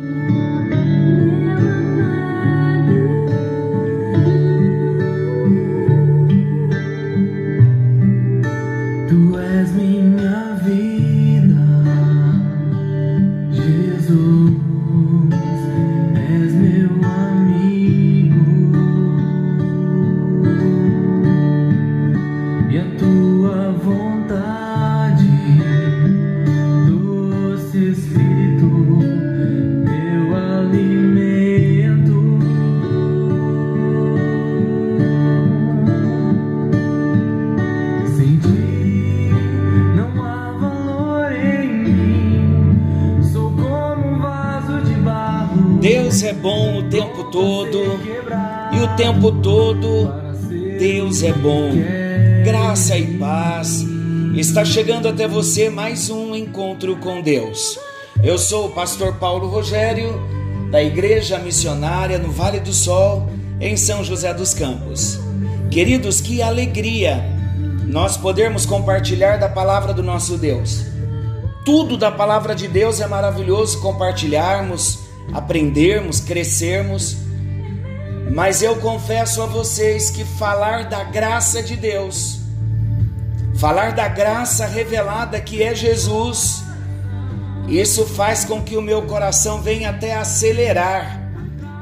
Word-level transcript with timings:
Never 0.00 1.82
mind. 1.98 3.19
Deus 46.20 46.22
é 46.22 46.32
bom 46.34 46.78
o 46.78 46.82
tempo 46.82 47.24
todo 47.30 47.78
e 48.74 48.80
o 48.80 48.96
tempo 48.96 49.32
todo 49.40 50.12
Deus 50.78 51.22
é 51.22 51.32
bom. 51.32 51.70
Graça 52.44 52.98
e 52.98 53.16
paz. 53.16 53.86
Está 54.34 54.62
chegando 54.62 55.08
até 55.08 55.26
você 55.26 55.70
mais 55.70 56.10
um 56.10 56.36
encontro 56.36 56.96
com 56.96 57.22
Deus. 57.22 57.78
Eu 58.22 58.36
sou 58.36 58.66
o 58.66 58.70
pastor 58.70 59.14
Paulo 59.14 59.48
Rogério, 59.48 60.20
da 60.70 60.82
Igreja 60.82 61.38
Missionária 61.38 62.18
no 62.18 62.30
Vale 62.30 62.60
do 62.60 62.72
Sol, 62.72 63.30
em 63.58 63.74
São 63.78 64.04
José 64.04 64.34
dos 64.34 64.52
Campos. 64.52 65.18
Queridos, 65.70 66.20
que 66.20 66.42
alegria 66.42 67.24
nós 67.86 68.18
podermos 68.18 68.66
compartilhar 68.66 69.38
da 69.38 69.48
palavra 69.48 69.94
do 69.94 70.02
nosso 70.02 70.36
Deus. 70.36 70.84
Tudo 71.64 71.96
da 71.96 72.10
palavra 72.10 72.54
de 72.54 72.68
Deus 72.68 73.00
é 73.00 73.06
maravilhoso 73.06 73.80
compartilharmos 73.80 75.09
aprendermos, 75.32 76.20
crescermos. 76.20 77.16
Mas 78.32 78.62
eu 78.62 78.76
confesso 78.76 79.42
a 79.42 79.46
vocês 79.46 80.10
que 80.10 80.24
falar 80.24 80.88
da 80.88 81.04
graça 81.04 81.62
de 81.62 81.76
Deus, 81.76 82.40
falar 83.56 83.92
da 83.92 84.08
graça 84.08 84.66
revelada 84.66 85.40
que 85.40 85.62
é 85.62 85.74
Jesus, 85.74 86.62
isso 87.68 88.06
faz 88.06 88.44
com 88.44 88.62
que 88.62 88.76
o 88.76 88.82
meu 88.82 89.02
coração 89.02 89.62
venha 89.62 89.90
até 89.90 90.14
acelerar. 90.14 91.20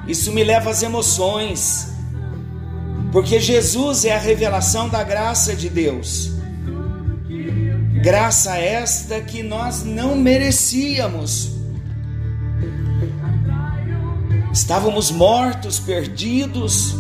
Isso 0.07 0.33
me 0.33 0.43
leva 0.43 0.71
às 0.71 0.83
emoções. 0.83 1.93
Porque 3.13 3.41
Jesus 3.41 4.05
é 4.05 4.15
a 4.15 4.19
revelação 4.19 4.89
da 4.89 5.03
graça 5.03 5.55
de 5.55 5.69
Deus. 5.69 6.33
Graça 8.03 8.57
esta 8.57 9.21
que 9.21 9.43
nós 9.43 9.83
não 9.83 10.15
merecíamos 10.15 11.58
Estávamos 14.59 15.13
mortos, 15.13 15.79
perdidos, 15.79 16.93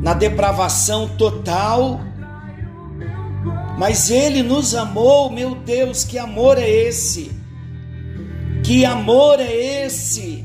na 0.00 0.12
depravação 0.12 1.08
total, 1.16 2.00
mas 3.78 4.10
Ele 4.10 4.42
nos 4.42 4.74
amou, 4.74 5.30
meu 5.30 5.54
Deus, 5.54 6.02
que 6.02 6.18
amor 6.18 6.58
é 6.58 6.68
esse? 6.68 7.30
Que 8.64 8.84
amor 8.84 9.38
é 9.38 9.84
esse? 9.84 10.44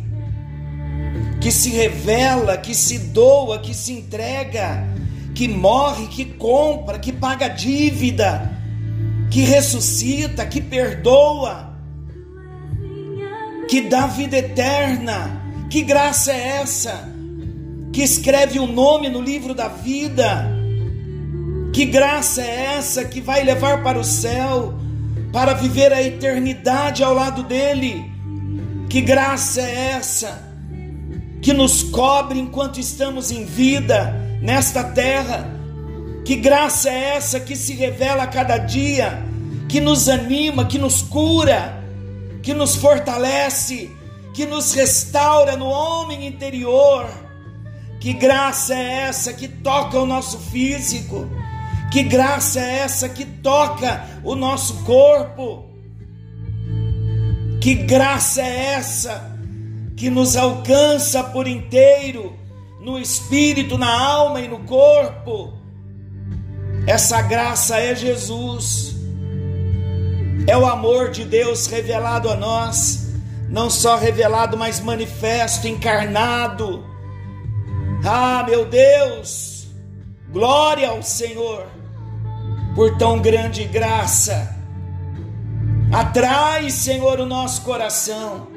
Que 1.41 1.51
se 1.51 1.71
revela, 1.71 2.57
que 2.57 2.75
se 2.75 2.99
doa, 2.99 3.57
que 3.57 3.73
se 3.73 3.91
entrega, 3.91 4.87
que 5.33 5.47
morre, 5.47 6.05
que 6.09 6.25
compra, 6.25 6.99
que 6.99 7.11
paga 7.11 7.47
dívida, 7.47 8.55
que 9.31 9.41
ressuscita, 9.41 10.45
que 10.45 10.61
perdoa, 10.61 11.75
que 13.67 13.81
dá 13.81 14.05
vida 14.05 14.37
eterna 14.37 15.46
que 15.69 15.81
graça 15.81 16.31
é 16.31 16.59
essa? 16.61 17.09
Que 17.91 18.01
escreve 18.01 18.59
o 18.59 18.63
um 18.63 18.71
nome 18.71 19.09
no 19.09 19.21
livro 19.21 19.53
da 19.53 19.67
vida? 19.67 20.47
Que 21.73 21.85
graça 21.85 22.41
é 22.41 22.75
essa 22.77 23.05
que 23.05 23.19
vai 23.19 23.43
levar 23.43 23.83
para 23.83 23.99
o 23.99 24.03
céu, 24.03 24.73
para 25.31 25.53
viver 25.53 25.91
a 25.91 26.01
eternidade 26.01 27.03
ao 27.03 27.13
lado 27.13 27.43
dele? 27.43 28.09
Que 28.89 29.01
graça 29.01 29.61
é 29.61 29.91
essa 29.91 30.47
que 31.41 31.53
nos 31.53 31.83
cobre 31.83 32.39
enquanto 32.39 32.79
estamos 32.79 33.31
em 33.31 33.45
vida 33.45 34.15
nesta 34.41 34.83
terra? 34.83 35.53
Que 36.23 36.35
graça 36.35 36.89
é 36.89 37.15
essa 37.15 37.39
que 37.39 37.55
se 37.55 37.73
revela 37.73 38.23
a 38.23 38.27
cada 38.27 38.57
dia, 38.57 39.23
que 39.67 39.79
nos 39.79 40.07
anima, 40.07 40.65
que 40.65 40.77
nos 40.77 41.01
cura, 41.01 41.83
que 42.41 42.53
nos 42.53 42.75
fortalece, 42.75 43.91
que 44.37 44.45
nos 44.45 44.71
restaura 44.73 45.57
no 45.57 45.65
homem 45.65 46.27
interior. 46.27 47.09
Que 47.99 48.13
graça 48.13 48.75
é 48.75 49.07
essa 49.07 49.33
que 49.33 49.47
toca 49.47 49.97
o 49.97 50.05
nosso 50.05 50.37
físico? 50.37 51.27
Que 51.91 52.03
graça 52.03 52.59
é 52.59 52.81
essa 52.81 53.09
que 53.09 53.25
toca 53.25 54.05
o 54.23 54.35
nosso 54.35 54.83
corpo? 54.83 55.65
Que 57.59 57.73
graça 57.73 58.43
é 58.43 58.73
essa 58.75 59.35
que 59.95 60.07
nos 60.07 60.37
alcança 60.37 61.23
por 61.23 61.47
inteiro, 61.47 62.37
no 62.79 62.99
espírito, 62.99 63.75
na 63.75 63.91
alma 63.91 64.39
e 64.39 64.47
no 64.47 64.59
corpo? 64.59 65.51
Essa 66.85 67.23
graça 67.23 67.79
é 67.79 67.95
Jesus, 67.95 68.95
é 70.45 70.55
o 70.55 70.67
amor 70.67 71.09
de 71.09 71.25
Deus 71.25 71.65
revelado 71.65 72.29
a 72.29 72.35
nós 72.35 73.06
não 73.47 73.69
só 73.69 73.95
revelado, 73.97 74.57
mas 74.57 74.79
manifesto, 74.79 75.67
encarnado. 75.67 76.85
Ah, 78.05 78.43
meu 78.47 78.65
Deus, 78.65 79.67
glória 80.31 80.89
ao 80.89 81.01
Senhor 81.01 81.67
por 82.75 82.97
tão 82.97 83.19
grande 83.19 83.63
graça. 83.63 84.55
Atrai, 85.91 86.69
Senhor, 86.69 87.19
o 87.19 87.25
nosso 87.25 87.61
coração. 87.61 88.47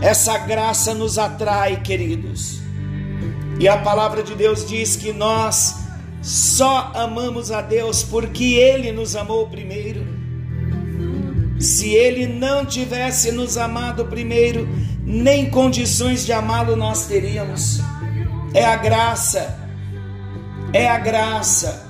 Essa 0.00 0.38
graça 0.38 0.94
nos 0.94 1.18
atrai, 1.18 1.80
queridos. 1.80 2.60
E 3.58 3.68
a 3.68 3.78
palavra 3.78 4.22
de 4.22 4.34
Deus 4.34 4.66
diz 4.66 4.96
que 4.96 5.12
nós 5.12 5.76
só 6.22 6.92
amamos 6.94 7.50
a 7.50 7.60
Deus 7.60 8.02
porque 8.02 8.54
Ele 8.54 8.92
nos 8.92 9.14
amou 9.16 9.48
primeiro. 9.48 10.13
Se 11.58 11.88
ele 11.94 12.26
não 12.26 12.66
tivesse 12.66 13.30
nos 13.30 13.56
amado 13.56 14.06
primeiro, 14.06 14.68
nem 15.04 15.48
condições 15.48 16.24
de 16.26 16.32
amá-lo 16.32 16.76
nós 16.76 17.06
teríamos. 17.06 17.80
É 18.52 18.64
a 18.64 18.76
graça, 18.76 19.58
é 20.72 20.88
a 20.88 20.98
graça. 20.98 21.84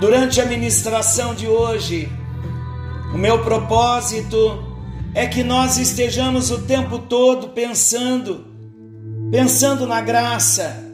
Durante 0.00 0.40
a 0.40 0.46
ministração 0.46 1.34
de 1.34 1.48
hoje, 1.48 2.08
o 3.12 3.18
meu 3.18 3.42
propósito 3.42 4.64
é 5.14 5.26
que 5.26 5.42
nós 5.42 5.78
estejamos 5.78 6.50
o 6.50 6.62
tempo 6.62 6.98
todo 7.00 7.48
pensando, 7.48 8.46
pensando 9.30 9.86
na 9.86 10.00
graça, 10.00 10.84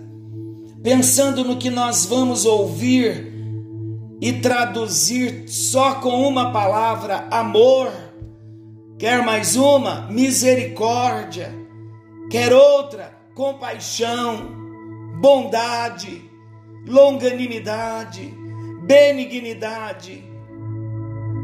pensando 0.83 1.45
no 1.45 1.57
que 1.57 1.69
nós 1.69 2.07
vamos 2.07 2.47
ouvir 2.47 3.34
e 4.25 4.33
traduzir 4.33 5.45
só 5.47 5.97
com 5.97 6.27
uma 6.27 6.51
palavra 6.51 7.29
amor. 7.31 7.93
Quer 8.99 9.23
mais 9.23 9.55
uma? 9.55 10.11
Misericórdia. 10.11 11.55
Quer 12.31 12.51
outra? 12.51 13.15
Compaixão, 13.35 14.49
bondade, 15.21 16.23
longanimidade, 16.89 18.35
benignidade. 18.87 20.25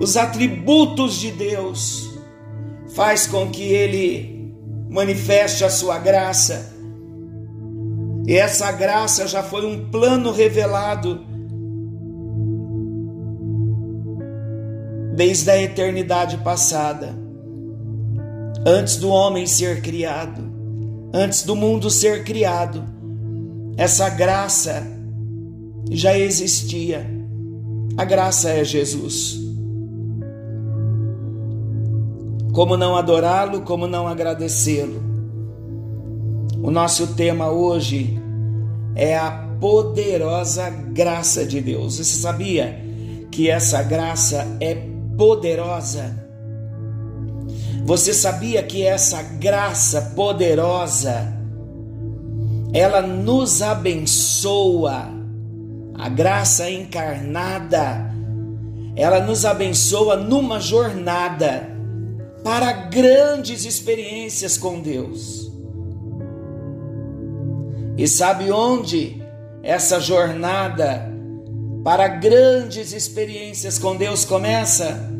Os 0.00 0.16
atributos 0.16 1.20
de 1.20 1.32
Deus 1.32 2.18
faz 2.94 3.26
com 3.26 3.50
que 3.50 3.62
ele 3.62 4.54
manifeste 4.88 5.64
a 5.64 5.68
sua 5.68 5.98
graça. 5.98 6.74
E 8.26 8.38
essa 8.38 8.72
graça 8.72 9.28
já 9.28 9.42
foi 9.42 9.66
um 9.66 9.90
plano 9.90 10.32
revelado 10.32 11.28
desde 15.14 15.50
a 15.50 15.60
eternidade 15.60 16.38
passada, 16.38 17.14
antes 18.64 18.96
do 18.96 19.10
homem 19.10 19.46
ser 19.46 19.82
criado, 19.82 20.42
antes 21.12 21.42
do 21.42 21.56
mundo 21.56 21.90
ser 21.90 22.24
criado, 22.24 22.84
essa 23.76 24.08
graça 24.08 24.86
já 25.90 26.16
existia. 26.16 27.06
A 27.96 28.04
graça 28.04 28.50
é 28.50 28.64
Jesus. 28.64 29.38
Como 32.52 32.76
não 32.76 32.96
adorá-lo, 32.96 33.62
como 33.62 33.86
não 33.86 34.06
agradecê-lo? 34.06 35.00
O 36.62 36.70
nosso 36.70 37.14
tema 37.14 37.50
hoje 37.50 38.18
é 38.94 39.16
a 39.16 39.30
poderosa 39.60 40.68
graça 40.68 41.44
de 41.44 41.60
Deus. 41.60 41.96
Você 41.96 42.04
sabia 42.04 42.84
que 43.30 43.48
essa 43.48 43.82
graça 43.82 44.46
é 44.60 44.74
poderosa? 45.20 46.16
Você 47.84 48.14
sabia 48.14 48.62
que 48.62 48.86
essa 48.86 49.22
graça 49.22 50.12
poderosa 50.16 51.30
ela 52.72 53.02
nos 53.02 53.60
abençoa? 53.60 55.10
A 55.94 56.08
graça 56.08 56.70
encarnada, 56.70 58.10
ela 58.96 59.20
nos 59.20 59.44
abençoa 59.44 60.16
numa 60.16 60.58
jornada 60.58 61.68
para 62.42 62.72
grandes 62.72 63.66
experiências 63.66 64.56
com 64.56 64.80
Deus. 64.80 65.52
E 67.98 68.08
sabe 68.08 68.50
onde 68.50 69.22
essa 69.62 70.00
jornada 70.00 71.09
para 71.82 72.08
grandes 72.08 72.92
experiências 72.92 73.78
com 73.78 73.96
Deus 73.96 74.24
começa? 74.24 75.10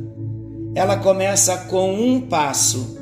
Ela 0.74 0.96
começa 0.96 1.56
com 1.68 1.92
um 1.94 2.20
passo: 2.20 2.98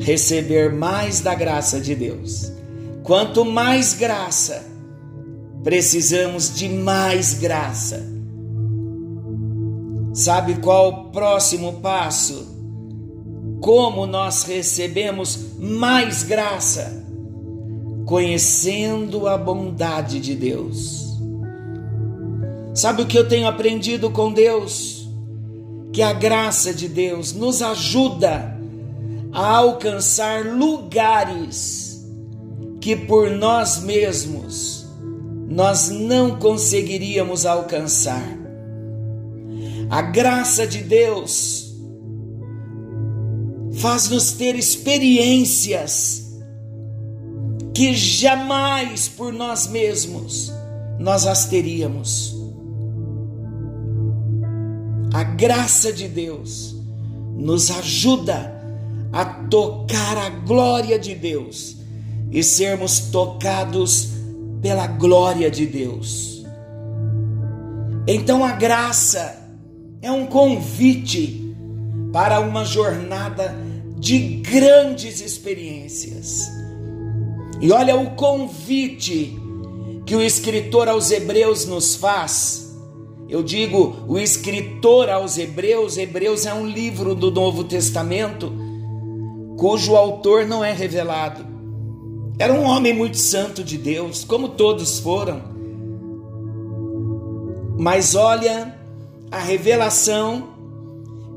receber 0.00 0.72
mais 0.72 1.20
da 1.20 1.34
graça 1.34 1.80
de 1.80 1.94
Deus. 1.94 2.52
Quanto 3.02 3.44
mais 3.44 3.94
graça, 3.94 4.64
precisamos 5.62 6.54
de 6.54 6.68
mais 6.68 7.34
graça. 7.34 8.02
Sabe 10.12 10.56
qual 10.56 10.88
o 10.88 11.10
próximo 11.10 11.74
passo? 11.80 12.54
Como 13.60 14.06
nós 14.06 14.44
recebemos 14.44 15.58
mais 15.58 16.22
graça? 16.22 17.04
conhecendo 18.04 19.26
a 19.26 19.36
bondade 19.36 20.20
de 20.20 20.34
Deus. 20.34 21.03
Sabe 22.74 23.02
o 23.02 23.06
que 23.06 23.16
eu 23.16 23.28
tenho 23.28 23.46
aprendido 23.46 24.10
com 24.10 24.32
Deus? 24.32 25.08
Que 25.92 26.02
a 26.02 26.12
graça 26.12 26.74
de 26.74 26.88
Deus 26.88 27.32
nos 27.32 27.62
ajuda 27.62 28.58
a 29.32 29.56
alcançar 29.56 30.44
lugares 30.44 32.04
que 32.80 32.96
por 32.96 33.30
nós 33.30 33.80
mesmos 33.82 34.86
nós 35.48 35.88
não 35.88 36.36
conseguiríamos 36.36 37.46
alcançar. 37.46 38.26
A 39.88 40.02
graça 40.02 40.66
de 40.66 40.80
Deus 40.80 41.72
faz-nos 43.74 44.32
ter 44.32 44.56
experiências 44.56 46.24
que 47.72 47.94
jamais 47.94 49.08
por 49.08 49.32
nós 49.32 49.68
mesmos 49.68 50.52
nós 50.98 51.26
as 51.26 51.46
teríamos. 51.46 52.33
A 55.24 55.26
graça 55.36 55.90
de 55.90 56.06
Deus 56.06 56.76
nos 57.34 57.70
ajuda 57.70 58.62
a 59.10 59.24
tocar 59.24 60.18
a 60.18 60.28
glória 60.28 60.98
de 60.98 61.14
Deus 61.14 61.78
e 62.30 62.44
sermos 62.44 63.00
tocados 63.10 64.10
pela 64.60 64.86
glória 64.86 65.50
de 65.50 65.64
Deus. 65.64 66.44
Então 68.06 68.44
a 68.44 68.52
graça 68.52 69.48
é 70.02 70.12
um 70.12 70.26
convite 70.26 71.56
para 72.12 72.38
uma 72.40 72.62
jornada 72.66 73.56
de 73.96 74.42
grandes 74.42 75.22
experiências 75.22 76.40
e 77.62 77.72
olha 77.72 77.96
o 77.96 78.10
convite 78.10 79.34
que 80.04 80.14
o 80.14 80.20
escritor 80.20 80.86
aos 80.86 81.10
Hebreus 81.10 81.64
nos 81.64 81.94
faz. 81.94 82.63
Eu 83.34 83.42
digo, 83.42 83.96
o 84.06 84.16
escritor 84.16 85.10
aos 85.10 85.36
Hebreus, 85.36 85.98
Hebreus 85.98 86.46
é 86.46 86.54
um 86.54 86.64
livro 86.64 87.16
do 87.16 87.32
Novo 87.32 87.64
Testamento, 87.64 88.52
cujo 89.58 89.96
autor 89.96 90.46
não 90.46 90.62
é 90.62 90.72
revelado. 90.72 91.44
Era 92.38 92.52
um 92.52 92.62
homem 92.62 92.94
muito 92.94 93.16
santo 93.16 93.64
de 93.64 93.76
Deus, 93.76 94.22
como 94.22 94.50
todos 94.50 95.00
foram. 95.00 95.42
Mas 97.76 98.14
olha 98.14 98.78
a 99.32 99.40
revelação 99.40 100.50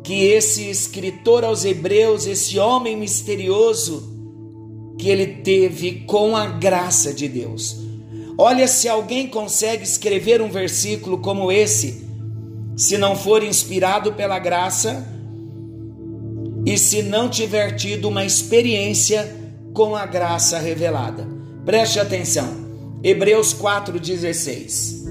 que 0.03 0.23
esse 0.23 0.69
escritor 0.69 1.43
aos 1.43 1.65
Hebreus, 1.65 2.27
esse 2.27 2.59
homem 2.59 2.95
misterioso, 2.95 4.07
que 4.99 5.09
ele 5.09 5.25
teve 5.25 6.03
com 6.05 6.37
a 6.37 6.45
graça 6.45 7.11
de 7.11 7.27
Deus. 7.27 7.86
Olha 8.37 8.67
se 8.67 8.87
alguém 8.87 9.27
consegue 9.27 9.83
escrever 9.83 10.41
um 10.41 10.49
versículo 10.49 11.17
como 11.17 11.51
esse, 11.51 12.05
se 12.75 12.97
não 12.97 13.15
for 13.15 13.43
inspirado 13.43 14.13
pela 14.13 14.37
graça 14.37 15.05
e 16.65 16.77
se 16.77 17.01
não 17.01 17.29
tiver 17.29 17.75
tido 17.75 18.07
uma 18.07 18.23
experiência 18.23 19.35
com 19.73 19.95
a 19.95 20.05
graça 20.05 20.59
revelada. 20.59 21.27
Preste 21.65 21.99
atenção. 21.99 22.47
Hebreus 23.03 23.53
4:16. 23.53 25.05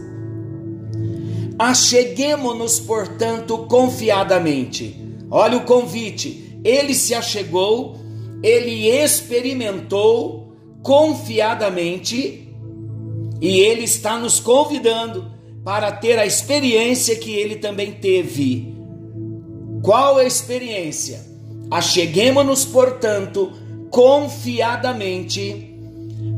Acheguemo-nos, 1.59 2.79
portanto, 2.79 3.67
confiadamente. 3.67 4.95
Olha 5.31 5.57
o 5.57 5.65
convite. 5.65 6.61
Ele 6.63 6.95
se 6.95 7.15
achegou 7.15 7.97
ele 8.43 8.89
experimentou 8.89 10.53
confiadamente 10.83 12.46
e 13.41 13.61
ele 13.61 13.85
está 13.85 14.19
nos 14.19 14.41
convidando 14.41 15.31
para 15.65 15.91
ter 15.93 16.19
a 16.19 16.27
experiência 16.27 17.17
que 17.17 17.33
ele 17.33 17.57
também 17.57 17.93
teve. 17.93 18.75
Qual 19.83 20.19
a 20.19 20.25
experiência? 20.25 21.25
Acheguemos-nos, 21.71 22.65
portanto, 22.65 23.53
confiadamente 23.91 25.75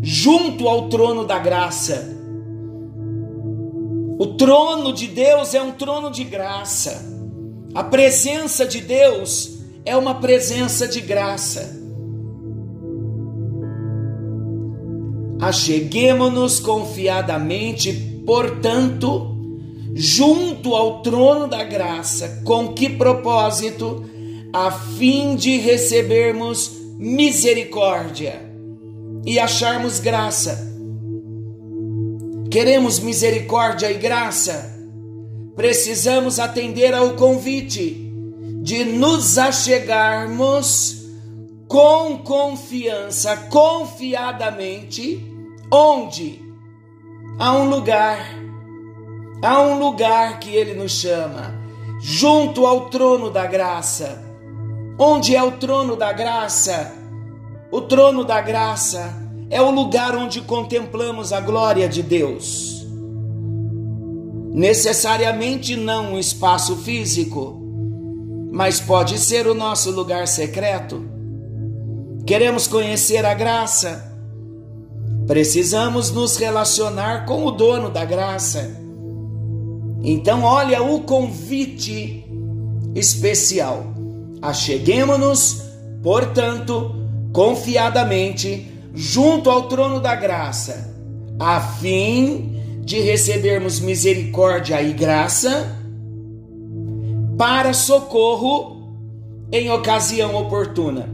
junto 0.02 0.68
ao 0.68 0.88
trono 0.88 1.24
da 1.24 1.38
graça. 1.38 2.16
O 4.18 4.26
trono 4.36 4.92
de 4.92 5.06
Deus 5.06 5.54
é 5.54 5.62
um 5.62 5.72
trono 5.72 6.10
de 6.10 6.24
graça. 6.24 7.06
A 7.74 7.84
presença 7.84 8.66
de 8.66 8.80
Deus 8.80 9.58
é 9.84 9.96
uma 9.96 10.16
presença 10.16 10.88
de 10.88 11.00
graça. 11.00 11.77
Acheguemo-nos 15.40 16.58
confiadamente, 16.58 17.92
portanto, 18.26 19.36
junto 19.94 20.74
ao 20.74 21.02
trono 21.02 21.46
da 21.46 21.62
graça, 21.62 22.42
com 22.44 22.72
que 22.72 22.88
propósito? 22.88 24.04
A 24.52 24.70
fim 24.70 25.36
de 25.36 25.58
recebermos 25.58 26.72
misericórdia 26.98 28.42
e 29.24 29.38
acharmos 29.38 30.00
graça. 30.00 30.66
Queremos 32.50 32.98
misericórdia 32.98 33.90
e 33.92 33.98
graça? 33.98 34.76
Precisamos 35.54 36.38
atender 36.38 36.94
ao 36.94 37.10
convite 37.10 38.10
de 38.62 38.84
nos 38.84 39.38
achegarmos 39.38 40.98
com 41.68 42.18
confiança, 42.18 43.36
confiadamente, 43.50 45.22
onde? 45.72 46.42
Há 47.38 47.52
um 47.52 47.68
lugar, 47.68 48.18
há 49.42 49.60
um 49.62 49.78
lugar 49.78 50.40
que 50.40 50.54
ele 50.54 50.74
nos 50.74 50.92
chama, 50.92 51.54
junto 52.00 52.66
ao 52.66 52.90
trono 52.90 53.30
da 53.30 53.46
graça. 53.46 54.24
Onde 54.98 55.36
é 55.36 55.42
o 55.42 55.52
trono 55.52 55.94
da 55.94 56.12
graça? 56.12 56.92
O 57.70 57.80
trono 57.82 58.24
da 58.24 58.40
graça 58.40 59.14
é 59.48 59.62
o 59.62 59.70
lugar 59.70 60.16
onde 60.16 60.40
contemplamos 60.40 61.32
a 61.32 61.40
glória 61.40 61.88
de 61.88 62.02
Deus. 62.02 62.86
Necessariamente 64.52 65.76
não 65.76 66.14
um 66.14 66.18
espaço 66.18 66.76
físico, 66.76 67.60
mas 68.50 68.80
pode 68.80 69.18
ser 69.18 69.46
o 69.46 69.54
nosso 69.54 69.90
lugar 69.92 70.26
secreto 70.26 71.18
Queremos 72.28 72.66
conhecer 72.66 73.24
a 73.24 73.32
graça? 73.32 74.07
Precisamos 75.28 76.10
nos 76.10 76.38
relacionar 76.38 77.26
com 77.26 77.44
o 77.44 77.50
dono 77.50 77.90
da 77.90 78.02
graça. 78.02 78.80
Então, 80.02 80.42
olha 80.42 80.82
o 80.82 81.02
convite 81.02 82.24
especial. 82.94 83.84
Acheguemos-nos, 84.40 85.64
portanto, 86.02 86.94
confiadamente 87.30 88.72
junto 88.94 89.50
ao 89.50 89.68
trono 89.68 90.00
da 90.00 90.14
graça, 90.14 90.94
a 91.38 91.60
fim 91.60 92.80
de 92.80 92.98
recebermos 93.00 93.80
misericórdia 93.80 94.80
e 94.80 94.94
graça 94.94 95.76
para 97.36 97.74
socorro 97.74 98.96
em 99.52 99.70
ocasião 99.70 100.34
oportuna. 100.34 101.06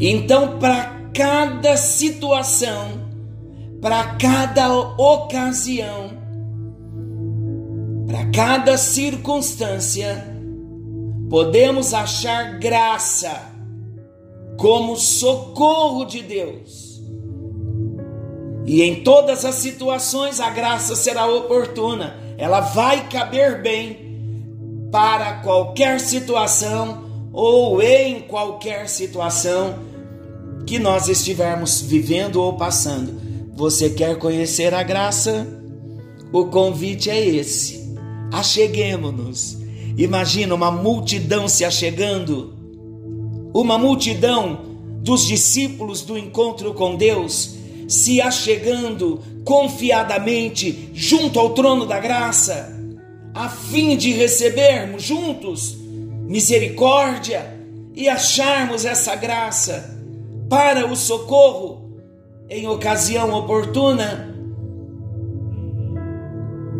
Então, 0.00 0.58
para 0.58 0.97
cada 1.18 1.76
situação, 1.76 3.08
para 3.82 4.14
cada 4.14 4.72
ocasião, 4.72 6.12
para 8.06 8.26
cada 8.26 8.78
circunstância, 8.78 10.24
podemos 11.28 11.92
achar 11.92 12.60
graça 12.60 13.36
como 14.56 14.96
socorro 14.96 16.04
de 16.04 16.22
Deus. 16.22 17.02
E 18.64 18.80
em 18.84 19.02
todas 19.02 19.44
as 19.44 19.56
situações 19.56 20.38
a 20.38 20.50
graça 20.50 20.94
será 20.94 21.26
oportuna, 21.26 22.16
ela 22.38 22.60
vai 22.60 23.08
caber 23.08 23.60
bem 23.60 24.88
para 24.92 25.40
qualquer 25.40 25.98
situação 25.98 27.30
ou 27.32 27.82
em 27.82 28.20
qualquer 28.20 28.88
situação 28.88 29.88
que 30.68 30.78
nós 30.78 31.08
estivermos 31.08 31.80
vivendo 31.80 32.36
ou 32.42 32.52
passando. 32.52 33.18
Você 33.56 33.88
quer 33.88 34.18
conhecer 34.18 34.74
a 34.74 34.82
graça? 34.82 35.48
O 36.30 36.44
convite 36.44 37.08
é 37.08 37.26
esse. 37.26 37.96
Acheguemos-nos. 38.30 39.56
Imagina 39.96 40.54
uma 40.54 40.70
multidão 40.70 41.48
se 41.48 41.64
achegando, 41.64 42.54
uma 43.54 43.78
multidão 43.78 44.60
dos 45.00 45.26
discípulos 45.26 46.02
do 46.02 46.18
encontro 46.18 46.74
com 46.74 46.96
Deus 46.96 47.54
se 47.88 48.20
achegando 48.20 49.20
confiadamente 49.44 50.90
junto 50.92 51.40
ao 51.40 51.54
trono 51.54 51.86
da 51.86 51.98
graça, 51.98 52.78
a 53.32 53.48
fim 53.48 53.96
de 53.96 54.12
recebermos 54.12 55.02
juntos 55.02 55.78
misericórdia 56.26 57.58
e 57.96 58.06
acharmos 58.06 58.84
essa 58.84 59.16
graça 59.16 59.97
para 60.48 60.86
o 60.90 60.96
socorro 60.96 62.00
em 62.48 62.66
ocasião 62.66 63.32
oportuna. 63.34 64.34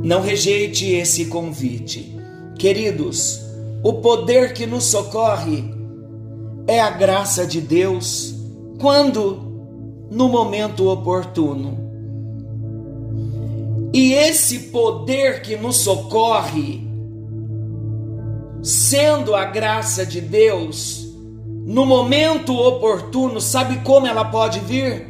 Não 0.02 0.22
rejeite 0.22 0.92
esse 0.92 1.26
convite. 1.26 2.16
Queridos, 2.58 3.40
o 3.82 3.94
poder 3.94 4.54
que 4.54 4.66
nos 4.66 4.84
socorre 4.84 5.64
é 6.66 6.80
a 6.80 6.90
graça 6.90 7.46
de 7.46 7.60
Deus 7.60 8.34
quando 8.80 9.48
no 10.10 10.28
momento 10.28 10.88
oportuno. 10.88 11.86
E 13.92 14.12
esse 14.12 14.70
poder 14.70 15.42
que 15.42 15.56
nos 15.56 15.78
socorre, 15.78 16.86
sendo 18.62 19.34
a 19.34 19.44
graça 19.46 20.04
de 20.04 20.20
Deus, 20.20 21.07
no 21.68 21.84
momento 21.84 22.56
oportuno, 22.56 23.42
sabe 23.42 23.80
como 23.80 24.06
ela 24.06 24.24
pode 24.24 24.58
vir? 24.60 25.06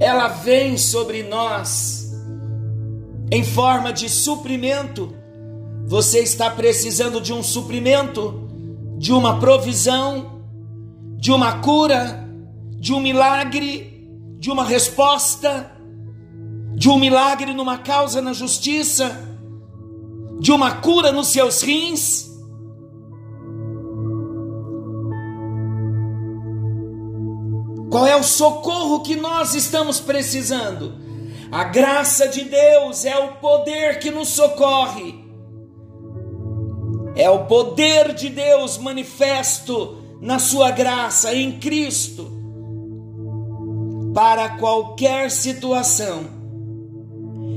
Ela 0.00 0.26
vem 0.26 0.76
sobre 0.76 1.22
nós 1.22 2.12
em 3.30 3.44
forma 3.44 3.92
de 3.92 4.08
suprimento. 4.08 5.14
Você 5.86 6.18
está 6.18 6.50
precisando 6.50 7.20
de 7.20 7.32
um 7.32 7.44
suprimento, 7.44 8.42
de 8.98 9.12
uma 9.12 9.38
provisão, 9.38 10.42
de 11.16 11.30
uma 11.30 11.60
cura, 11.60 12.28
de 12.80 12.92
um 12.92 12.98
milagre, 12.98 14.04
de 14.40 14.50
uma 14.50 14.64
resposta, 14.64 15.70
de 16.74 16.88
um 16.88 16.98
milagre 16.98 17.54
numa 17.54 17.78
causa 17.78 18.20
na 18.20 18.32
justiça, 18.32 19.16
de 20.40 20.50
uma 20.50 20.72
cura 20.72 21.12
nos 21.12 21.28
seus 21.28 21.62
rins 21.62 22.31
Qual 27.92 28.06
é 28.06 28.16
o 28.16 28.22
socorro 28.22 29.00
que 29.00 29.14
nós 29.14 29.54
estamos 29.54 30.00
precisando? 30.00 30.94
A 31.52 31.64
graça 31.64 32.26
de 32.26 32.42
Deus 32.42 33.04
é 33.04 33.18
o 33.18 33.32
poder 33.34 33.98
que 33.98 34.10
nos 34.10 34.28
socorre. 34.28 35.22
É 37.14 37.28
o 37.28 37.44
poder 37.44 38.14
de 38.14 38.30
Deus 38.30 38.78
manifesto 38.78 39.98
na 40.22 40.38
sua 40.38 40.70
graça 40.70 41.34
em 41.34 41.58
Cristo 41.60 42.32
para 44.14 44.56
qualquer 44.56 45.30
situação. 45.30 46.24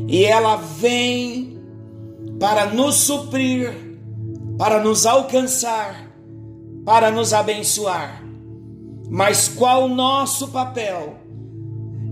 E 0.06 0.26
ela 0.26 0.58
vem 0.58 1.64
para 2.38 2.66
nos 2.66 2.96
suprir, 2.96 3.74
para 4.58 4.82
nos 4.82 5.06
alcançar, 5.06 6.12
para 6.84 7.10
nos 7.10 7.34
abençoar. 7.34 8.25
Mas 9.10 9.48
qual 9.48 9.86
o 9.86 9.96
nosso 9.96 10.48
papel? 10.50 11.18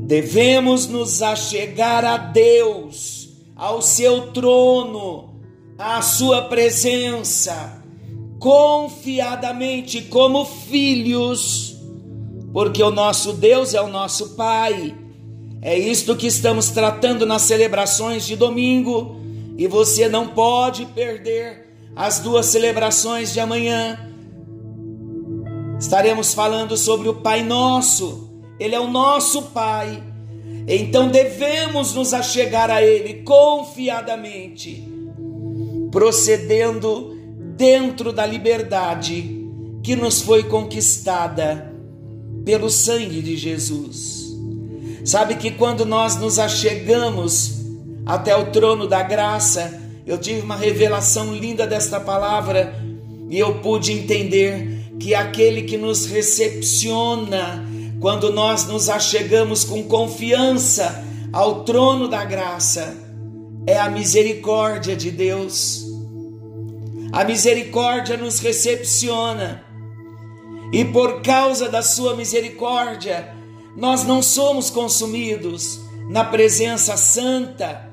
Devemos 0.05 0.87
nos 0.87 1.21
achegar 1.21 2.03
a 2.03 2.17
Deus, 2.17 3.29
ao 3.55 3.81
seu 3.81 4.33
trono, 4.33 5.39
à 5.77 6.01
sua 6.01 6.43
presença, 6.43 7.81
confiadamente 8.39 10.01
como 10.01 10.45
filhos, 10.45 11.75
porque 12.51 12.83
o 12.83 12.91
nosso 12.91 13.33
Deus 13.33 13.73
é 13.73 13.81
o 13.81 13.87
nosso 13.87 14.35
Pai. 14.35 14.95
É 15.61 15.77
isto 15.77 16.15
que 16.15 16.27
estamos 16.27 16.69
tratando 16.69 17.25
nas 17.25 17.43
celebrações 17.43 18.25
de 18.25 18.35
domingo, 18.35 19.15
e 19.57 19.67
você 19.67 20.09
não 20.09 20.27
pode 20.27 20.85
perder 20.87 21.73
as 21.95 22.19
duas 22.19 22.47
celebrações 22.47 23.31
de 23.31 23.39
amanhã 23.39 24.12
Estaremos 25.79 26.33
falando 26.33 26.77
sobre 26.77 27.09
o 27.09 27.15
Pai 27.15 27.43
Nosso. 27.43 28.29
Ele 28.59 28.75
é 28.75 28.79
o 28.79 28.87
nosso 28.87 29.43
Pai. 29.43 30.03
Então 30.67 31.09
devemos 31.09 31.93
nos 31.93 32.13
achegar 32.13 32.69
a 32.71 32.81
Ele 32.81 33.23
confiadamente, 33.23 34.87
procedendo 35.91 37.17
dentro 37.57 38.13
da 38.13 38.25
liberdade 38.25 39.41
que 39.83 39.95
nos 39.95 40.21
foi 40.21 40.43
conquistada 40.43 41.73
pelo 42.45 42.69
sangue 42.69 43.21
de 43.21 43.35
Jesus. 43.35 44.33
Sabe 45.03 45.35
que 45.35 45.51
quando 45.51 45.85
nós 45.85 46.15
nos 46.15 46.39
achegamos 46.39 47.61
até 48.05 48.35
o 48.35 48.51
trono 48.51 48.87
da 48.87 49.03
graça, 49.03 49.81
eu 50.05 50.17
tive 50.17 50.41
uma 50.41 50.55
revelação 50.55 51.33
linda 51.33 51.67
desta 51.67 51.99
palavra 51.99 52.73
e 53.29 53.37
eu 53.37 53.59
pude 53.59 53.91
entender 53.91 54.82
que 55.03 55.13
aquele 55.13 55.63
que 55.63 55.75
nos 55.75 56.05
recepciona 56.05 57.67
quando 57.99 58.31
nós 58.31 58.65
nos 58.65 58.87
achegamos 58.87 59.65
com 59.65 59.83
confiança 59.83 61.03
ao 61.33 61.65
trono 61.65 62.07
da 62.07 62.23
graça 62.23 62.95
é 63.67 63.77
a 63.77 63.89
misericórdia 63.89 64.95
de 64.95 65.11
Deus. 65.11 65.83
A 67.11 67.25
misericórdia 67.25 68.15
nos 68.15 68.39
recepciona 68.39 69.65
e 70.71 70.85
por 70.85 71.21
causa 71.21 71.67
da 71.67 71.81
sua 71.81 72.15
misericórdia 72.15 73.35
nós 73.75 74.05
não 74.05 74.21
somos 74.21 74.69
consumidos 74.69 75.81
na 76.07 76.23
presença 76.23 76.95
santa, 76.95 77.91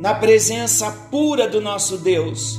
na 0.00 0.12
presença 0.12 0.90
pura 1.08 1.46
do 1.46 1.60
nosso 1.60 1.98
Deus. 1.98 2.58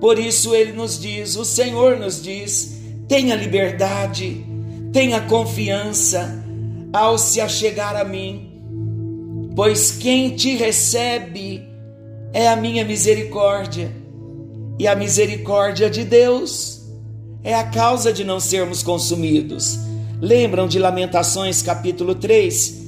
Por 0.00 0.18
isso 0.18 0.54
ele 0.54 0.72
nos 0.72 0.98
diz, 0.98 1.36
o 1.36 1.44
Senhor 1.44 1.98
nos 1.98 2.22
diz: 2.22 2.73
Tenha 3.08 3.34
liberdade, 3.36 4.44
tenha 4.92 5.20
confiança 5.20 6.42
ao 6.92 7.18
se 7.18 7.40
achegar 7.40 7.96
a 7.96 8.04
mim, 8.04 9.50
pois 9.54 9.90
quem 9.92 10.34
te 10.34 10.54
recebe 10.56 11.62
é 12.32 12.48
a 12.48 12.56
minha 12.56 12.84
misericórdia, 12.84 13.94
e 14.78 14.88
a 14.88 14.94
misericórdia 14.94 15.90
de 15.90 16.04
Deus 16.04 16.82
é 17.42 17.54
a 17.54 17.64
causa 17.64 18.12
de 18.12 18.24
não 18.24 18.40
sermos 18.40 18.82
consumidos. 18.82 19.78
Lembram 20.20 20.66
de 20.66 20.78
Lamentações 20.78 21.60
capítulo 21.60 22.14
3? 22.14 22.82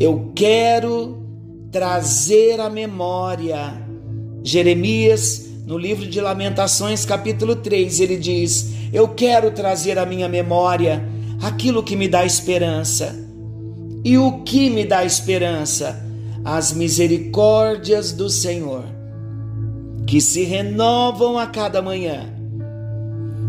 Eu 0.00 0.32
quero 0.34 1.18
trazer 1.70 2.60
à 2.60 2.70
memória 2.70 3.86
Jeremias 4.42 5.47
no 5.68 5.76
livro 5.76 6.06
de 6.06 6.18
Lamentações, 6.18 7.04
capítulo 7.04 7.54
3, 7.54 8.00
ele 8.00 8.16
diz: 8.16 8.70
Eu 8.90 9.06
quero 9.08 9.50
trazer 9.50 9.98
à 9.98 10.06
minha 10.06 10.26
memória 10.26 11.06
aquilo 11.42 11.82
que 11.82 11.94
me 11.94 12.08
dá 12.08 12.24
esperança. 12.24 13.14
E 14.02 14.16
o 14.16 14.44
que 14.44 14.70
me 14.70 14.86
dá 14.86 15.04
esperança? 15.04 16.02
As 16.42 16.72
misericórdias 16.72 18.12
do 18.12 18.30
Senhor, 18.30 18.84
que 20.06 20.22
se 20.22 20.42
renovam 20.42 21.36
a 21.36 21.46
cada 21.46 21.82
manhã. 21.82 22.32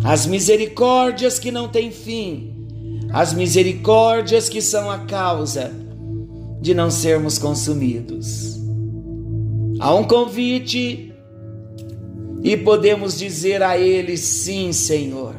As 0.04 0.26
misericórdias 0.26 1.40
que 1.40 1.54
não 1.54 1.70
têm 1.70 1.90
fim, 1.90 2.68
as 3.14 3.32
misericórdias 3.32 4.50
que 4.50 4.62
são 4.62 4.92
a 4.92 5.00
causa 5.06 5.72
de 6.60 6.74
não 6.74 6.92
sermos 6.92 7.38
consumidos. 7.38 8.60
Há 9.80 9.96
um 9.96 10.04
convite 10.04 11.09
e 12.44 12.56
podemos 12.56 13.18
dizer 13.18 13.62
a 13.62 13.78
Ele: 13.78 14.18
Sim, 14.18 14.72
Senhor. 14.72 15.36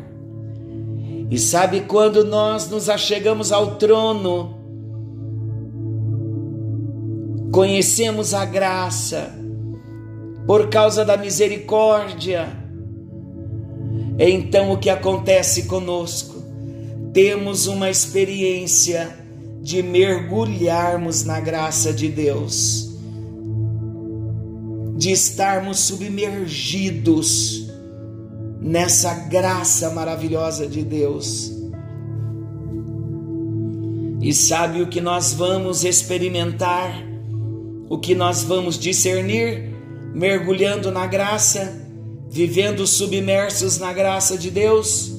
E 1.30 1.38
sabe 1.38 1.83
quando 1.83 2.25
nós 2.25 2.69
nos 2.69 2.88
achegamos 2.88 3.52
ao 3.52 3.76
trono, 3.76 4.59
conhecemos 7.52 8.35
a 8.35 8.45
graça 8.45 9.33
por 10.47 10.69
causa 10.69 11.04
da 11.04 11.16
misericórdia, 11.16 12.49
então 14.19 14.73
o 14.73 14.78
que 14.78 14.90
acontece 14.90 15.64
conosco? 15.64 16.42
Temos 17.12 17.69
uma 17.69 17.88
experiência 17.88 19.16
de 19.62 19.83
mergulharmos 19.83 21.25
na 21.25 21.38
graça 21.38 21.92
de 21.92 22.09
Deus 22.09 22.89
de 25.00 25.11
estarmos 25.11 25.78
submergidos 25.78 27.66
nessa 28.61 29.14
graça 29.14 29.88
maravilhosa 29.88 30.66
de 30.66 30.83
Deus. 30.83 31.50
E 34.21 34.35
sabe 34.35 34.83
o 34.83 34.88
que 34.88 35.00
nós 35.00 35.33
vamos 35.33 35.85
experimentar? 35.85 37.02
O 37.88 37.97
que 37.97 38.14
nós 38.14 38.42
vamos 38.42 38.78
discernir? 38.78 39.75
Mergulhando 40.14 40.92
na 40.92 41.07
graça, 41.07 41.80
vivendo 42.28 42.87
submersos 42.87 43.78
na 43.78 43.95
graça 43.95 44.37
de 44.37 44.50
Deus, 44.50 45.11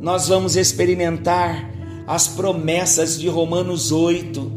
nós 0.00 0.28
vamos 0.28 0.56
experimentar 0.56 1.70
as 2.06 2.28
promessas 2.28 3.20
de 3.20 3.28
Romanos 3.28 3.92
8, 3.92 4.50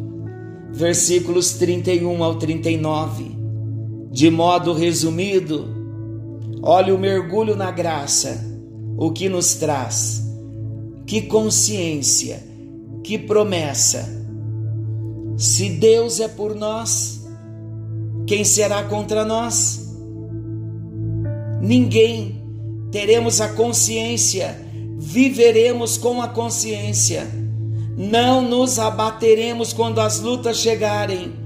versículos 0.71 1.55
31 1.55 2.23
ao 2.23 2.35
39 2.35 3.34
de 4.15 4.31
modo 4.31 4.71
resumido, 4.71 5.67
olha 6.63 6.95
o 6.95 6.97
mergulho 6.97 7.53
na 7.53 7.69
graça, 7.69 8.41
o 8.97 9.11
que 9.11 9.27
nos 9.27 9.55
traz, 9.55 10.23
que 11.05 11.23
consciência, 11.23 12.41
que 13.03 13.17
promessa. 13.17 14.07
Se 15.35 15.67
Deus 15.67 16.21
é 16.21 16.29
por 16.29 16.55
nós, 16.55 17.27
quem 18.25 18.45
será 18.45 18.83
contra 18.83 19.25
nós? 19.25 19.93
Ninguém. 21.61 22.41
Teremos 22.93 23.41
a 23.41 23.49
consciência, 23.49 24.57
viveremos 24.97 25.97
com 25.97 26.21
a 26.21 26.29
consciência. 26.29 27.27
Não 27.97 28.41
nos 28.41 28.79
abateremos 28.79 29.73
quando 29.73 29.99
as 29.99 30.21
lutas 30.21 30.55
chegarem 30.55 31.44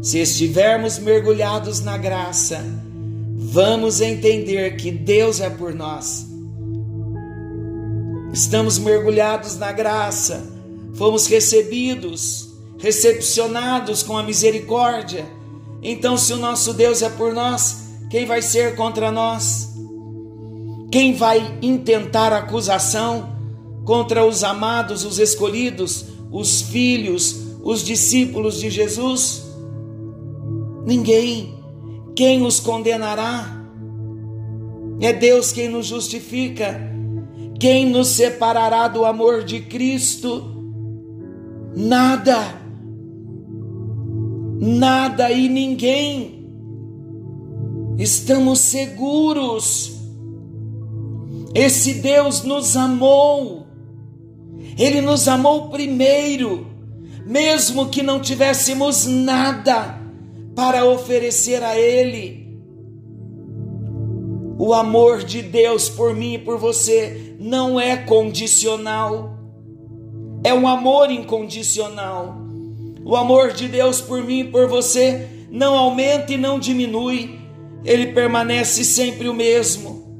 se 0.00 0.18
estivermos 0.18 0.98
mergulhados 0.98 1.80
na 1.80 1.98
graça, 1.98 2.64
vamos 3.34 4.00
entender 4.00 4.76
que 4.76 4.90
Deus 4.90 5.40
é 5.40 5.50
por 5.50 5.74
nós. 5.74 6.26
Estamos 8.32 8.78
mergulhados 8.78 9.56
na 9.56 9.72
graça, 9.72 10.46
fomos 10.94 11.26
recebidos, 11.26 12.50
recepcionados 12.78 14.02
com 14.04 14.16
a 14.16 14.22
misericórdia. 14.22 15.26
Então, 15.82 16.16
se 16.16 16.32
o 16.32 16.36
nosso 16.36 16.72
Deus 16.72 17.02
é 17.02 17.08
por 17.08 17.32
nós, 17.32 17.88
quem 18.08 18.24
vai 18.24 18.40
ser 18.40 18.76
contra 18.76 19.10
nós? 19.10 19.68
Quem 20.92 21.14
vai 21.14 21.58
intentar 21.60 22.32
acusação 22.32 23.36
contra 23.84 24.24
os 24.24 24.44
amados, 24.44 25.04
os 25.04 25.18
escolhidos, 25.18 26.04
os 26.30 26.62
filhos, 26.62 27.36
os 27.62 27.84
discípulos 27.84 28.60
de 28.60 28.70
Jesus? 28.70 29.47
Ninguém. 30.88 31.54
Quem 32.16 32.46
os 32.46 32.60
condenará? 32.60 33.62
É 35.02 35.12
Deus 35.12 35.52
quem 35.52 35.68
nos 35.68 35.84
justifica. 35.84 36.80
Quem 37.60 37.90
nos 37.90 38.08
separará 38.08 38.88
do 38.88 39.04
amor 39.04 39.44
de 39.44 39.60
Cristo? 39.60 40.42
Nada. 41.76 42.38
Nada 44.58 45.30
e 45.30 45.46
ninguém. 45.46 46.48
Estamos 47.98 48.60
seguros. 48.60 49.92
Esse 51.54 51.92
Deus 52.00 52.44
nos 52.44 52.78
amou. 52.78 53.66
Ele 54.78 55.02
nos 55.02 55.28
amou 55.28 55.68
primeiro, 55.68 56.66
mesmo 57.26 57.90
que 57.90 58.02
não 58.02 58.20
tivéssemos 58.20 59.04
nada 59.04 59.97
para 60.58 60.84
oferecer 60.84 61.62
a 61.62 61.78
Ele. 61.78 62.58
O 64.58 64.74
amor 64.74 65.22
de 65.22 65.40
Deus 65.40 65.88
por 65.88 66.12
mim 66.12 66.34
e 66.34 66.38
por 66.38 66.58
você 66.58 67.36
não 67.38 67.78
é 67.78 67.96
condicional, 67.96 69.38
é 70.42 70.52
um 70.52 70.66
amor 70.66 71.12
incondicional. 71.12 72.38
O 73.04 73.14
amor 73.14 73.52
de 73.52 73.68
Deus 73.68 74.00
por 74.00 74.20
mim 74.24 74.40
e 74.40 74.44
por 74.50 74.66
você 74.66 75.28
não 75.48 75.78
aumenta 75.78 76.32
e 76.32 76.36
não 76.36 76.58
diminui, 76.58 77.38
ele 77.84 78.08
permanece 78.08 78.84
sempre 78.84 79.28
o 79.28 79.34
mesmo. 79.34 80.18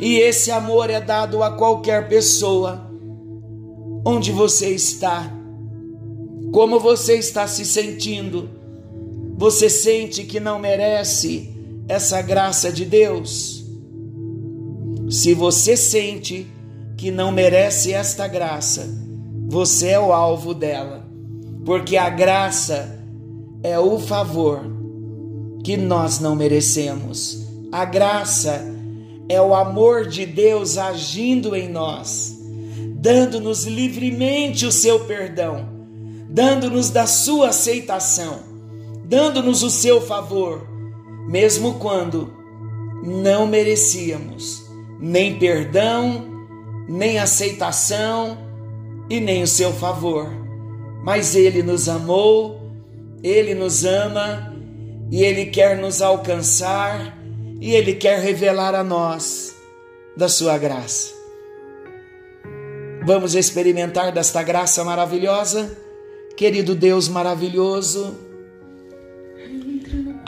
E 0.00 0.16
esse 0.16 0.50
amor 0.50 0.88
é 0.88 0.98
dado 0.98 1.42
a 1.42 1.50
qualquer 1.50 2.08
pessoa. 2.08 2.90
Onde 4.02 4.32
você 4.32 4.70
está? 4.70 5.30
Como 6.54 6.80
você 6.80 7.18
está 7.18 7.46
se 7.46 7.66
sentindo? 7.66 8.56
Você 9.38 9.70
sente 9.70 10.24
que 10.24 10.40
não 10.40 10.58
merece 10.58 11.48
essa 11.86 12.20
graça 12.20 12.72
de 12.72 12.84
Deus? 12.84 13.64
Se 15.08 15.32
você 15.32 15.76
sente 15.76 16.44
que 16.96 17.12
não 17.12 17.30
merece 17.30 17.92
esta 17.92 18.26
graça, 18.26 18.88
você 19.46 19.90
é 19.90 20.00
o 20.00 20.12
alvo 20.12 20.52
dela, 20.52 21.08
porque 21.64 21.96
a 21.96 22.10
graça 22.10 22.98
é 23.62 23.78
o 23.78 24.00
favor 24.00 24.62
que 25.62 25.76
nós 25.76 26.18
não 26.18 26.34
merecemos. 26.34 27.46
A 27.70 27.84
graça 27.84 28.60
é 29.28 29.40
o 29.40 29.54
amor 29.54 30.08
de 30.08 30.26
Deus 30.26 30.76
agindo 30.76 31.54
em 31.54 31.68
nós, 31.68 32.36
dando-nos 32.96 33.66
livremente 33.66 34.66
o 34.66 34.72
seu 34.72 34.98
perdão, 35.04 35.68
dando-nos 36.28 36.90
da 36.90 37.06
sua 37.06 37.50
aceitação 37.50 38.47
dando-nos 39.08 39.62
o 39.62 39.70
seu 39.70 40.02
favor, 40.02 40.68
mesmo 41.26 41.78
quando 41.78 42.30
não 43.02 43.46
merecíamos 43.46 44.68
nem 45.00 45.38
perdão, 45.38 46.26
nem 46.86 47.18
aceitação 47.18 48.36
e 49.08 49.18
nem 49.18 49.42
o 49.42 49.46
seu 49.46 49.72
favor. 49.72 50.28
Mas 51.02 51.34
Ele 51.34 51.62
nos 51.62 51.88
amou, 51.88 52.60
Ele 53.22 53.54
nos 53.54 53.84
ama 53.84 54.52
e 55.10 55.24
Ele 55.24 55.46
quer 55.46 55.78
nos 55.78 56.02
alcançar 56.02 57.16
e 57.60 57.74
Ele 57.74 57.94
quer 57.94 58.20
revelar 58.20 58.74
a 58.74 58.84
nós 58.84 59.56
da 60.16 60.28
Sua 60.28 60.58
graça. 60.58 61.16
Vamos 63.06 63.34
experimentar 63.34 64.12
desta 64.12 64.42
graça 64.42 64.84
maravilhosa, 64.84 65.78
querido 66.36 66.74
Deus 66.74 67.08
maravilhoso 67.08 68.27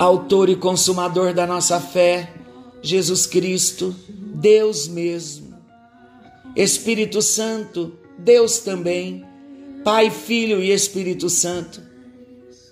Autor 0.00 0.48
e 0.48 0.56
consumador 0.56 1.34
da 1.34 1.46
nossa 1.46 1.78
fé, 1.78 2.32
Jesus 2.80 3.26
Cristo, 3.26 3.94
Deus 4.08 4.88
mesmo. 4.88 5.54
Espírito 6.56 7.20
Santo, 7.20 7.92
Deus 8.16 8.60
também, 8.60 9.22
Pai, 9.84 10.08
Filho 10.08 10.62
e 10.62 10.72
Espírito 10.72 11.28
Santo, 11.28 11.82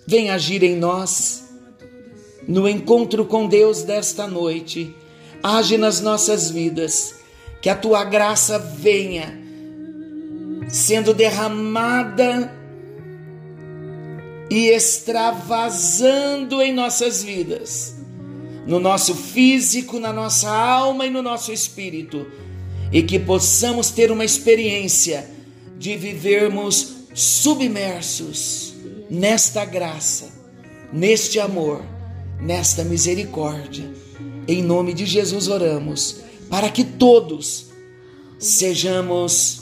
vem 0.07 0.31
agir 0.31 0.63
em 0.63 0.75
nós. 0.75 1.47
No 2.47 2.67
encontro 2.67 3.23
com 3.23 3.47
Deus 3.47 3.83
desta 3.83 4.25
noite, 4.25 4.91
age 5.43 5.77
nas 5.77 6.01
nossas 6.01 6.49
vidas, 6.49 7.13
que 7.61 7.69
a 7.69 7.75
tua 7.75 8.03
graça 8.05 8.57
venha 8.57 9.39
sendo 10.67 11.13
derramada 11.13 12.58
e 14.49 14.67
extravasando 14.69 16.61
em 16.61 16.73
nossas 16.73 17.21
vidas, 17.21 17.95
no 18.65 18.79
nosso 18.79 19.13
físico, 19.13 19.99
na 19.99 20.11
nossa 20.11 20.49
alma 20.49 21.05
e 21.05 21.09
no 21.09 21.21
nosso 21.21 21.51
espírito, 21.51 22.25
e 22.91 23.03
que 23.03 23.19
possamos 23.19 23.91
ter 23.91 24.11
uma 24.11 24.25
experiência 24.25 25.29
de 25.77 25.95
vivermos 25.95 26.95
submersos 27.13 28.73
nesta 29.09 29.63
graça, 29.65 30.29
neste 30.91 31.39
amor, 31.39 31.83
nesta 32.41 32.83
misericórdia. 32.83 33.93
Em 34.47 34.63
nome 34.63 34.93
de 34.93 35.05
Jesus 35.05 35.47
oramos, 35.47 36.21
para 36.49 36.69
que 36.69 36.83
todos 36.83 37.67
sejamos 38.39 39.61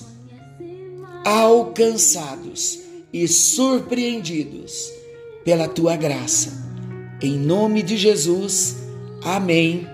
alcançados 1.26 2.87
e 3.12 3.28
surpreendidos 3.28 4.92
pela 5.44 5.68
tua 5.68 5.96
graça. 5.96 6.66
Em 7.22 7.38
nome 7.38 7.82
de 7.82 7.98
Jesus, 7.98 8.76
amém 9.24 9.88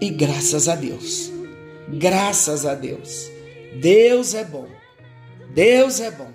E 0.00 0.10
graças 0.10 0.68
a 0.68 0.74
Deus, 0.74 1.30
graças 1.88 2.66
a 2.66 2.74
Deus, 2.74 3.30
Deus 3.80 4.34
é 4.34 4.44
bom, 4.44 4.66
Deus 5.54 6.00
é 6.00 6.10
bom. 6.10 6.32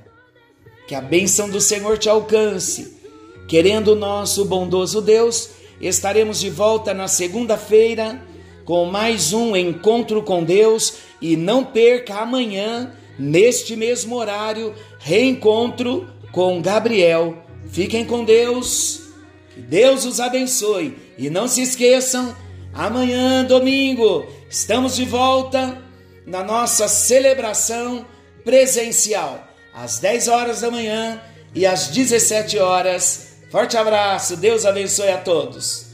Que 0.88 0.96
a 0.96 1.02
bênção 1.02 1.50
do 1.50 1.62
Senhor 1.62 1.98
te 2.00 2.10
alcance. 2.10 2.98
Querendo 3.48 3.90
o 3.90 3.96
nosso 3.96 4.46
bondoso 4.46 5.02
Deus, 5.02 5.50
estaremos 5.80 6.40
de 6.40 6.50
volta 6.50 6.94
na 6.94 7.08
segunda-feira 7.08 8.20
com 8.70 8.86
mais 8.86 9.34
um 9.34 9.56
encontro 9.56 10.22
com 10.22 10.44
Deus 10.44 10.94
e 11.20 11.36
não 11.36 11.66
perca 11.66 12.20
amanhã, 12.20 12.94
neste 13.20 13.76
mesmo 13.76 14.16
horário, 14.16 14.74
reencontro 14.98 16.08
com 16.32 16.62
Gabriel. 16.62 17.44
Fiquem 17.70 18.06
com 18.06 18.24
Deus, 18.24 19.02
que 19.54 19.62
Deus 19.62 20.06
os 20.06 20.20
abençoe 20.20 20.98
e 21.18 21.30
não 21.30 21.48
se 21.48 21.62
esqueçam, 21.62 22.36
amanhã, 22.74 23.44
domingo, 23.44 24.26
estamos 24.50 24.96
de 24.96 25.04
volta 25.04 25.78
na 26.26 26.44
nossa 26.44 26.88
celebração 26.88 28.06
presencial, 28.44 29.48
às 29.74 30.00
10 30.00 30.28
horas 30.28 30.62
da 30.62 30.72
manhã 30.72 31.22
e 31.54 31.66
às 31.66 31.88
17 31.88 32.58
horas. 32.58 33.28
Forte 33.52 33.76
abraço, 33.78 34.38
Deus 34.38 34.66
abençoe 34.66 35.10
a 35.10 35.18
todos. 35.18 35.89